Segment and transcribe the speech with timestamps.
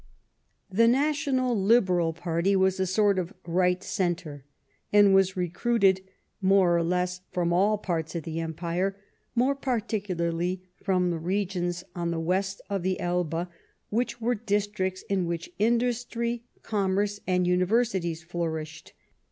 [0.67, 4.43] The National Liberal Party was a sort of Right Centre,
[4.91, 6.01] and was recruited
[6.41, 8.97] more or less from all parts of the Empire,
[9.35, 13.47] more particularly from the regions on the west of the Elbe,
[13.91, 18.93] which were districts in which industry, commerce and universities flourished.